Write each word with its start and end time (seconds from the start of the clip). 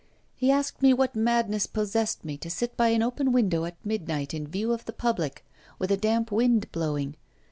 He 0.35 0.49
asked 0.49 0.81
me 0.81 0.95
what 0.95 1.15
madness 1.15 1.67
possessed 1.67 2.25
me, 2.25 2.35
to 2.39 2.49
sit 2.49 2.75
by 2.75 2.87
an 2.87 3.03
open 3.03 3.31
window 3.31 3.65
at 3.65 3.77
midnight, 3.85 4.33
in 4.33 4.47
view 4.47 4.73
of 4.73 4.85
the 4.85 4.93
public, 4.93 5.45
with 5.77 5.91
a 5.91 5.95
damp 5.97 6.31
wind 6.31 6.71
blowing. 6.71 7.17